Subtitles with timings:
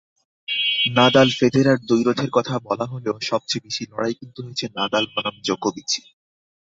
[0.95, 6.03] Nadal-Federer দ্বৈরথের কথা বলা হলেও সবচেয়ে বেশি লড়াই কিন্তু হয়েছে নাদাল বনাম জোকোভিচই।